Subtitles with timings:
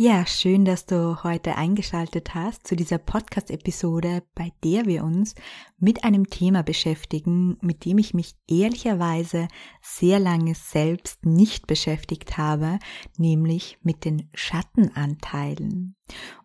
[0.00, 5.34] Ja, schön, dass du heute eingeschaltet hast zu dieser Podcast-Episode, bei der wir uns
[5.76, 9.48] mit einem Thema beschäftigen, mit dem ich mich ehrlicherweise
[9.82, 12.78] sehr lange selbst nicht beschäftigt habe,
[13.16, 15.96] nämlich mit den Schattenanteilen.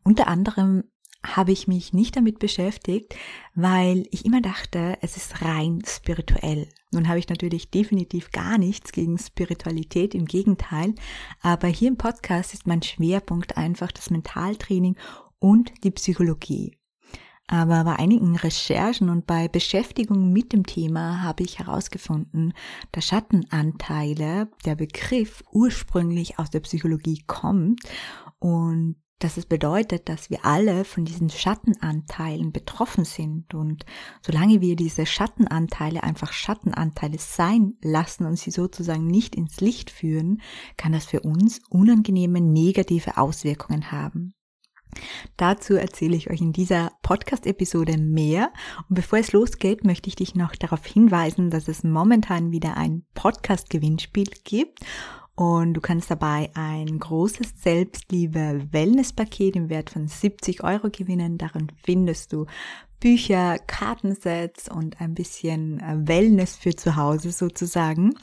[0.04, 0.86] Unter anderem
[1.26, 3.16] habe ich mich nicht damit beschäftigt,
[3.56, 6.68] weil ich immer dachte, es ist rein spirituell.
[6.92, 10.94] Nun habe ich natürlich definitiv gar nichts gegen Spiritualität, im Gegenteil,
[11.42, 14.98] aber hier im Podcast ist mein Schwerpunkt einfach das Mentaltraining
[15.40, 16.78] und die Psychologie.
[17.48, 22.54] Aber bei einigen Recherchen und bei Beschäftigung mit dem Thema habe ich herausgefunden,
[22.92, 27.82] dass Schattenanteile, der Begriff ursprünglich aus der Psychologie kommt
[28.40, 33.54] und dass es bedeutet, dass wir alle von diesen Schattenanteilen betroffen sind.
[33.54, 33.86] Und
[34.22, 40.42] solange wir diese Schattenanteile einfach Schattenanteile sein lassen und sie sozusagen nicht ins Licht führen,
[40.78, 44.34] kann das für uns unangenehme negative Auswirkungen haben.
[45.38, 48.52] Dazu erzähle ich euch in dieser Podcast-Episode mehr.
[48.90, 53.06] Und bevor es losgeht, möchte ich dich noch darauf hinweisen, dass es momentan wieder ein
[53.14, 54.80] Podcast-Gewinnspiel gibt.
[55.36, 61.40] Und du kannst dabei ein großes Selbstliebe-Wellness-Paket im Wert von 70 Euro gewinnen.
[61.40, 62.46] Darin findest du
[63.04, 68.14] Bücher, Kartensets und ein bisschen äh, Wellness für zu Hause sozusagen.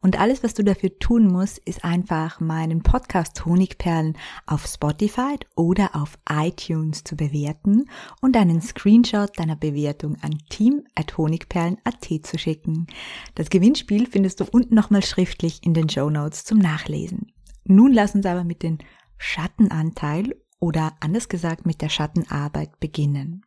[0.00, 5.94] Und alles, was du dafür tun musst, ist einfach meinen Podcast Honigperlen auf Spotify oder
[5.94, 7.88] auf iTunes zu bewerten
[8.22, 12.88] und einen Screenshot deiner Bewertung an team.honigperlen.at zu schicken.
[13.36, 17.30] Das Gewinnspiel findest du unten nochmal schriftlich in den Show Notes zum Nachlesen.
[17.66, 18.78] Nun lass uns aber mit dem
[19.16, 23.44] Schattenanteil oder anders gesagt mit der Schattenarbeit beginnen.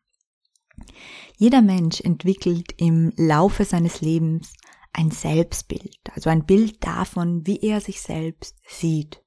[1.37, 4.53] Jeder Mensch entwickelt im Laufe seines Lebens
[4.93, 9.23] ein Selbstbild, also ein Bild davon, wie er sich selbst sieht.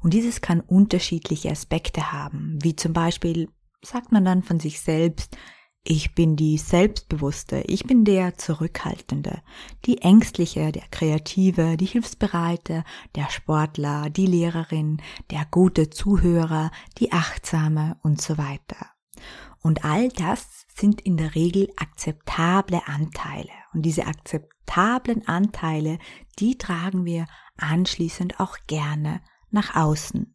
[0.00, 3.48] Und dieses kann unterschiedliche Aspekte haben, wie zum Beispiel
[3.82, 5.36] sagt man dann von sich selbst,
[5.84, 9.42] ich bin die Selbstbewusste, ich bin der Zurückhaltende,
[9.84, 12.84] die Ängstliche, der Kreative, die Hilfsbereite,
[13.16, 18.91] der Sportler, die Lehrerin, der gute Zuhörer, die Achtsame und so weiter.
[19.62, 23.50] Und all das sind in der Regel akzeptable Anteile.
[23.72, 25.98] Und diese akzeptablen Anteile,
[26.38, 30.34] die tragen wir anschließend auch gerne nach außen.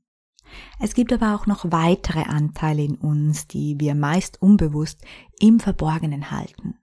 [0.80, 5.02] Es gibt aber auch noch weitere Anteile in uns, die wir meist unbewusst
[5.40, 6.76] im Verborgenen halten.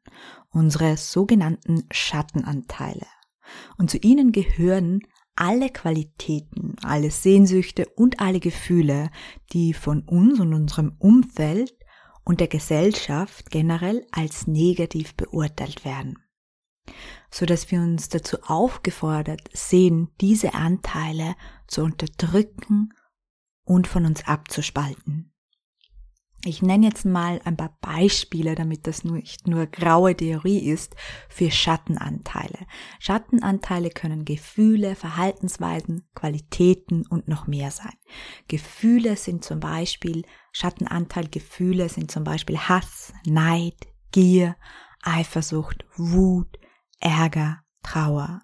[0.50, 3.06] Unsere sogenannten Schattenanteile.
[3.78, 5.00] Und zu ihnen gehören
[5.36, 9.10] alle Qualitäten, alle Sehnsüchte und alle Gefühle,
[9.52, 11.74] die von uns und unserem Umfeld
[12.24, 16.18] und der Gesellschaft generell als negativ beurteilt werden,
[17.30, 21.36] so dass wir uns dazu aufgefordert sehen, diese Anteile
[21.66, 22.94] zu unterdrücken
[23.64, 25.33] und von uns abzuspalten.
[26.46, 30.94] Ich nenne jetzt mal ein paar Beispiele, damit das nicht nur graue Theorie ist,
[31.30, 32.66] für Schattenanteile.
[32.98, 37.94] Schattenanteile können Gefühle, Verhaltensweisen, Qualitäten und noch mehr sein.
[38.46, 44.56] Gefühle sind zum Beispiel, Schattenanteil Gefühle sind zum Beispiel Hass, Neid, Gier,
[45.02, 46.58] Eifersucht, Wut,
[47.00, 48.42] Ärger, Trauer.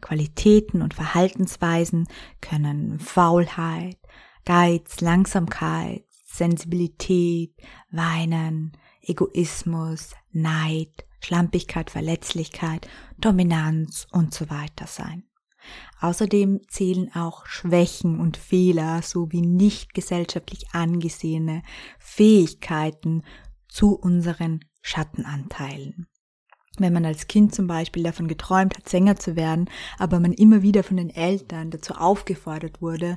[0.00, 2.06] Qualitäten und Verhaltensweisen
[2.40, 3.98] können Faulheit,
[4.44, 6.05] Geiz, Langsamkeit,
[6.38, 7.54] Sensibilität,
[7.90, 12.88] Weinen, Egoismus, Neid, Schlampigkeit, Verletzlichkeit,
[13.18, 15.24] Dominanz und so weiter sein.
[16.00, 21.62] Außerdem zählen auch Schwächen und Fehler sowie nicht gesellschaftlich angesehene
[21.98, 23.22] Fähigkeiten
[23.68, 26.06] zu unseren Schattenanteilen.
[26.78, 30.62] Wenn man als Kind zum Beispiel davon geträumt hat, Sänger zu werden, aber man immer
[30.62, 33.16] wieder von den Eltern dazu aufgefordert wurde,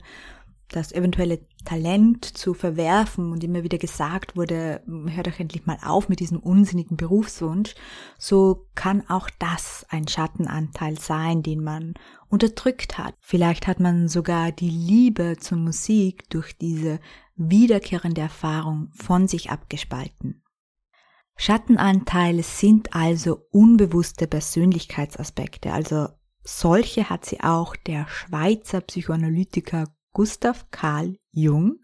[0.70, 6.10] das eventuelle Talent zu verwerfen und immer wieder gesagt wurde, hör doch endlich mal auf
[6.10, 7.76] mit diesem unsinnigen Berufswunsch,
[8.18, 11.96] so kann auch das ein Schattenanteil sein, den man
[12.30, 13.16] unterdrückt hat.
[13.20, 17.00] Vielleicht hat man sogar die Liebe zur Musik durch diese
[17.36, 20.44] wiederkehrende Erfahrung von sich abgespalten.
[21.36, 26.10] Schattenanteile sind also unbewusste Persönlichkeitsaspekte, also
[26.44, 29.86] solche hat sie auch der Schweizer Psychoanalytiker
[30.20, 31.80] Gustav Karl Jung,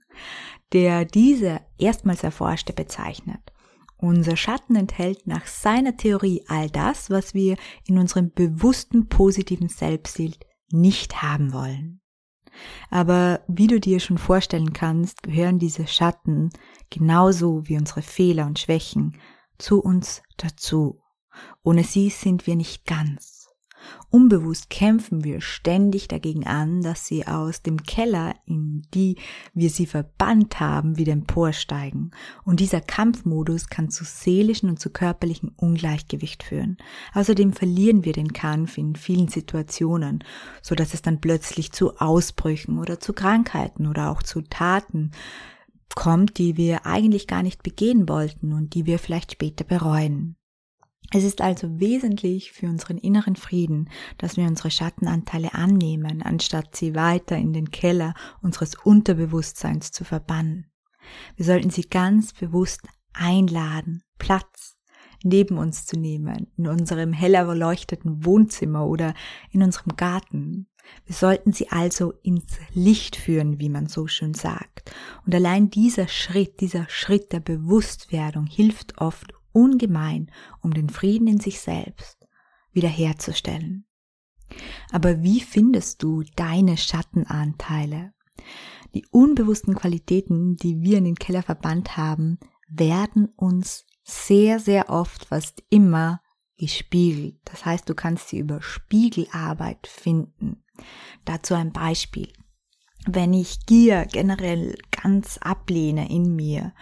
[0.73, 3.39] der diese erstmals erforschte, bezeichnet.
[3.95, 7.55] Unser Schatten enthält nach seiner Theorie all das, was wir
[7.87, 12.01] in unserem bewussten positiven Selbstbild nicht haben wollen.
[12.89, 16.49] Aber wie du dir schon vorstellen kannst, gehören diese Schatten
[16.89, 19.17] genauso wie unsere Fehler und Schwächen
[19.57, 21.01] zu uns dazu.
[21.63, 23.34] Ohne sie sind wir nicht ganz.
[24.09, 29.17] Unbewusst kämpfen wir ständig dagegen an, dass sie aus dem Keller, in die
[29.53, 32.11] wir sie verbannt haben, wieder emporsteigen.
[32.43, 36.77] Und dieser Kampfmodus kann zu seelischen und zu körperlichen Ungleichgewicht führen.
[37.13, 40.23] Außerdem verlieren wir den Kampf in vielen Situationen,
[40.61, 45.11] so dass es dann plötzlich zu Ausbrüchen oder zu Krankheiten oder auch zu Taten
[45.95, 50.35] kommt, die wir eigentlich gar nicht begehen wollten und die wir vielleicht später bereuen.
[51.11, 56.95] Es ist also wesentlich für unseren inneren Frieden, dass wir unsere Schattenanteile annehmen, anstatt sie
[56.95, 60.71] weiter in den Keller unseres Unterbewusstseins zu verbannen.
[61.35, 62.81] Wir sollten sie ganz bewusst
[63.13, 64.75] einladen, Platz
[65.23, 69.13] neben uns zu nehmen, in unserem heller erleuchteten Wohnzimmer oder
[69.51, 70.67] in unserem Garten.
[71.05, 74.93] Wir sollten sie also ins Licht führen, wie man so schön sagt.
[75.25, 80.31] Und allein dieser Schritt, dieser Schritt der Bewusstwerdung hilft oft ungemein,
[80.61, 82.27] um den Frieden in sich selbst
[82.71, 83.85] wiederherzustellen.
[84.91, 88.13] Aber wie findest du deine Schattenanteile?
[88.93, 92.37] Die unbewussten Qualitäten, die wir in den Keller verbannt haben,
[92.69, 96.21] werden uns sehr, sehr oft, fast immer
[96.57, 97.37] gespiegelt.
[97.45, 100.63] Das heißt, du kannst sie über Spiegelarbeit finden.
[101.25, 102.31] Dazu ein Beispiel.
[103.07, 106.73] Wenn ich Gier generell ganz ablehne in mir,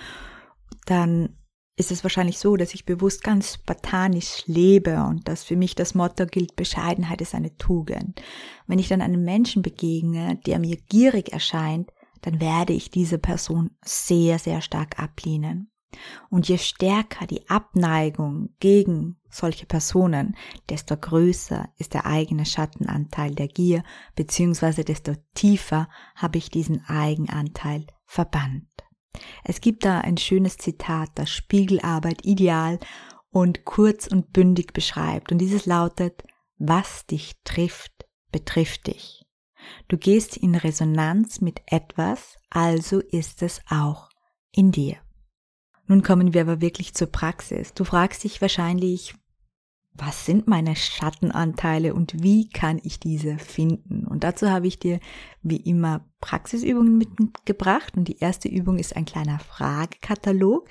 [0.85, 1.37] dann
[1.75, 5.95] ist es wahrscheinlich so, dass ich bewusst ganz spartanisch lebe und dass für mich das
[5.95, 8.21] Motto gilt, Bescheidenheit ist eine Tugend.
[8.67, 11.91] Wenn ich dann einem Menschen begegne, der mir gierig erscheint,
[12.21, 15.69] dann werde ich diese Person sehr, sehr stark ablehnen.
[16.29, 20.35] Und je stärker die Abneigung gegen solche Personen,
[20.69, 23.83] desto größer ist der eigene Schattenanteil der Gier,
[24.15, 28.72] beziehungsweise desto tiefer habe ich diesen Eigenanteil verbannt.
[29.43, 32.79] Es gibt da ein schönes Zitat, das Spiegelarbeit ideal
[33.29, 35.31] und kurz und bündig beschreibt.
[35.31, 36.23] Und dieses lautet,
[36.57, 39.25] was dich trifft, betrifft dich.
[39.87, 44.09] Du gehst in Resonanz mit etwas, also ist es auch
[44.51, 44.97] in dir.
[45.87, 47.73] Nun kommen wir aber wirklich zur Praxis.
[47.73, 49.15] Du fragst dich wahrscheinlich,
[49.95, 54.07] was sind meine Schattenanteile und wie kann ich diese finden?
[54.07, 54.99] Und dazu habe ich dir
[55.41, 60.67] wie immer Praxisübungen mitgebracht und die erste Übung ist ein kleiner Fragekatalog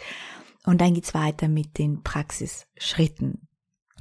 [0.64, 3.48] und dann geht's weiter mit den Praxisschritten.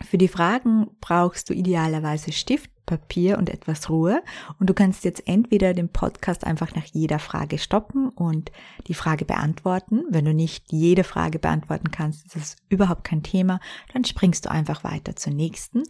[0.03, 4.21] Für die Fragen brauchst du idealerweise Stift, Papier und etwas Ruhe.
[4.59, 8.51] Und du kannst jetzt entweder den Podcast einfach nach jeder Frage stoppen und
[8.87, 10.03] die Frage beantworten.
[10.09, 13.61] Wenn du nicht jede Frage beantworten kannst, ist es überhaupt kein Thema.
[13.93, 15.83] Dann springst du einfach weiter zur nächsten.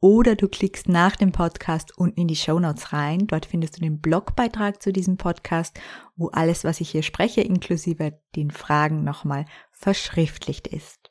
[0.00, 3.26] Oder du klickst nach dem Podcast unten in die Show Notes rein.
[3.26, 5.78] Dort findest du den Blogbeitrag zu diesem Podcast,
[6.16, 11.10] wo alles, was ich hier spreche, inklusive den Fragen nochmal verschriftlicht ist.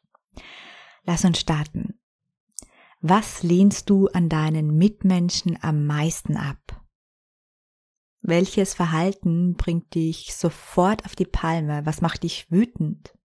[1.03, 1.96] Lass uns starten.
[3.01, 6.83] Was lehnst du an deinen Mitmenschen am meisten ab?
[8.21, 11.85] Welches Verhalten bringt dich sofort auf die Palme?
[11.85, 13.15] Was macht dich wütend?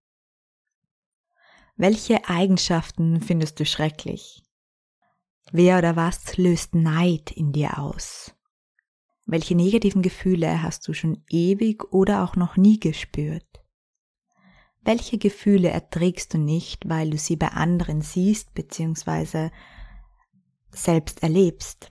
[1.75, 4.43] Welche Eigenschaften findest du schrecklich?
[5.51, 8.35] Wer oder was löst Neid in dir aus?
[9.25, 13.52] Welche negativen Gefühle hast du schon ewig oder auch noch nie gespürt?
[14.85, 19.49] Welche Gefühle erträgst du nicht, weil du sie bei anderen siehst bzw.
[20.71, 21.89] selbst erlebst?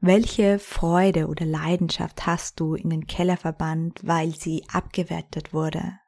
[0.00, 5.98] Welche Freude oder Leidenschaft hast du in den Keller verbannt, weil sie abgewertet wurde?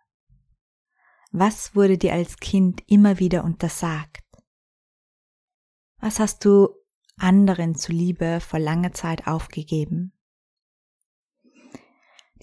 [1.32, 4.24] Was wurde dir als Kind immer wieder untersagt?
[5.98, 6.68] Was hast du
[7.18, 10.15] anderen zuliebe vor langer Zeit aufgegeben?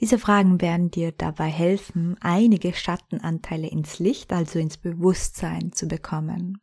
[0.03, 6.61] Diese Fragen werden dir dabei helfen, einige Schattenanteile ins Licht, also ins Bewusstsein zu bekommen.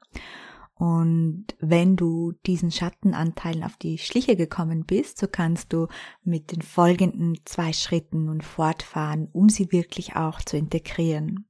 [0.75, 5.87] Und wenn du diesen Schattenanteilen auf die Schliche gekommen bist, so kannst du
[6.23, 11.47] mit den folgenden zwei Schritten nun fortfahren, um sie wirklich auch zu integrieren.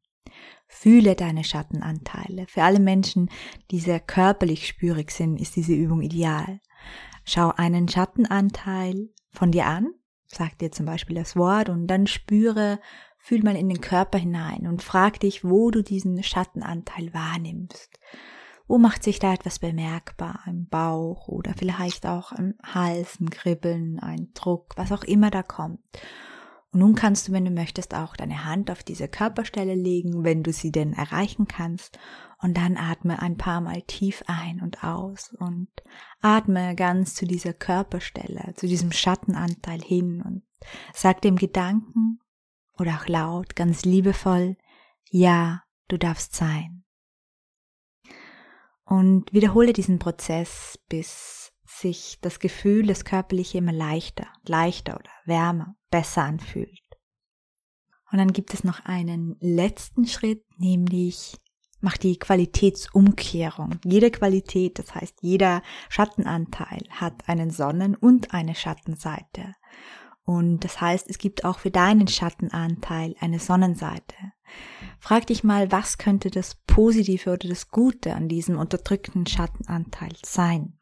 [0.69, 2.47] Fühle deine Schattenanteile.
[2.47, 3.31] Für alle Menschen,
[3.73, 6.61] die sehr körperlich spürig sind, ist diese Übung ideal.
[7.25, 9.93] Schau einen Schattenanteil von dir an
[10.33, 12.79] Sag dir zum Beispiel das Wort und dann spüre,
[13.19, 17.99] fühl mal in den Körper hinein und frag dich, wo du diesen Schattenanteil wahrnimmst.
[18.69, 20.45] Wo macht sich da etwas bemerkbar?
[20.47, 25.43] Im Bauch oder vielleicht auch im Hals, ein Kribbeln, ein Druck, was auch immer da
[25.43, 25.81] kommt.
[26.73, 30.45] Und nun kannst du, wenn du möchtest, auch deine Hand auf diese Körperstelle legen, wenn
[30.45, 31.99] du sie denn erreichen kannst.
[32.39, 35.69] Und dann atme ein paar Mal tief ein und aus und
[36.21, 40.43] atme ganz zu dieser Körperstelle, zu diesem Schattenanteil hin und
[40.95, 42.21] sag dem Gedanken
[42.79, 44.57] oder auch laut, ganz liebevoll,
[45.11, 46.85] ja, du darfst sein.
[48.85, 55.77] Und wiederhole diesen Prozess, bis sich das Gefühl, das Körperliche immer leichter, leichter oder wärmer,
[55.91, 56.81] besser anfühlt.
[58.11, 61.37] Und dann gibt es noch einen letzten Schritt, nämlich
[61.81, 63.79] mach die Qualitätsumkehrung.
[63.85, 69.55] Jede Qualität, das heißt jeder Schattenanteil hat einen Sonnen- und eine Schattenseite.
[70.25, 74.15] Und das heißt, es gibt auch für deinen Schattenanteil eine Sonnenseite.
[74.99, 80.80] Frag dich mal, was könnte das Positive oder das Gute an diesem unterdrückten Schattenanteil sein?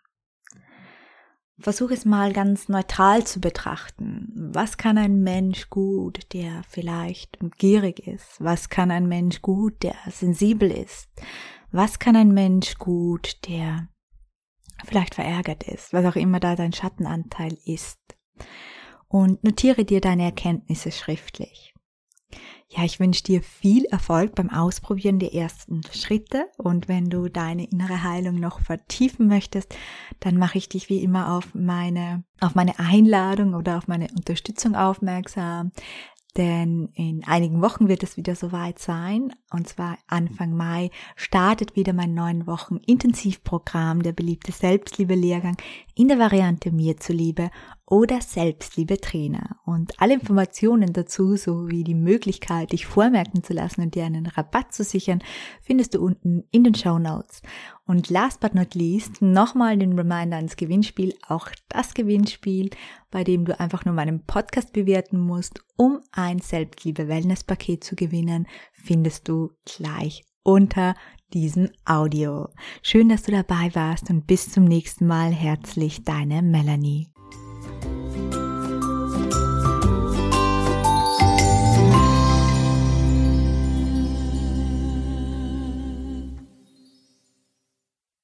[1.60, 4.32] Versuch es mal ganz neutral zu betrachten.
[4.34, 8.36] Was kann ein Mensch gut, der vielleicht gierig ist?
[8.38, 11.08] Was kann ein Mensch gut, der sensibel ist?
[11.72, 13.88] Was kann ein Mensch gut, der
[14.84, 15.92] vielleicht verärgert ist?
[15.92, 17.98] Was auch immer da dein Schattenanteil ist.
[19.08, 21.74] Und notiere dir deine Erkenntnisse schriftlich.
[22.70, 27.64] Ja, ich wünsche dir viel Erfolg beim Ausprobieren der ersten Schritte und wenn du deine
[27.64, 29.74] innere Heilung noch vertiefen möchtest,
[30.20, 34.74] dann mache ich dich wie immer auf meine auf meine Einladung oder auf meine Unterstützung
[34.74, 35.72] aufmerksam.
[36.36, 39.32] Denn in einigen Wochen wird es wieder soweit sein.
[39.50, 45.56] Und zwar Anfang Mai startet wieder mein neun Wochen Intensivprogramm, der beliebte Selbstliebe-Lehrgang
[45.96, 47.50] in der Variante Mir zuliebe
[47.90, 49.56] oder Selbstliebe Trainer.
[49.64, 54.72] Und alle Informationen dazu sowie die Möglichkeit, dich vormerken zu lassen und dir einen Rabatt
[54.72, 55.22] zu sichern,
[55.62, 57.40] findest du unten in den Show Notes.
[57.86, 62.70] Und last but not least nochmal den Reminder ans Gewinnspiel, auch das Gewinnspiel,
[63.10, 69.28] bei dem du einfach nur meinen Podcast bewerten musst, um ein Selbstliebe-Wellness-Paket zu gewinnen, findest
[69.28, 70.94] du gleich unter
[71.32, 72.48] diesem Audio.
[72.82, 77.08] Schön, dass du dabei warst und bis zum nächsten Mal herzlich deine Melanie.